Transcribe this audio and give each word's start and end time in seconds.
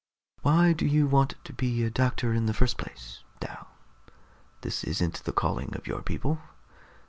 "Why 0.41 0.73
do 0.73 0.87
you 0.87 1.05
want 1.05 1.35
to 1.43 1.53
be 1.53 1.83
a 1.83 1.91
doctor 1.91 2.33
in 2.33 2.47
the 2.47 2.55
first 2.55 2.75
place, 2.75 3.23
Dal? 3.39 3.67
This 4.61 4.83
isn't 4.83 5.23
the 5.25 5.31
calling 5.31 5.75
of 5.75 5.85
your 5.85 6.01
people. 6.01 6.39